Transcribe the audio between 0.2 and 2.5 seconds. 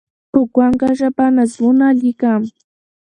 په ګونګه ژبه نظمونه لیکم